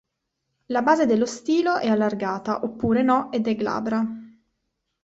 La 0.69 0.81
base 0.81 1.05
dello 1.05 1.27
stilo 1.27 1.77
è 1.77 1.87
allargata 1.87 2.63
oppure 2.63 3.03
no 3.03 3.31
ed 3.31 3.47
è 3.47 3.53
glabra. 3.55 4.03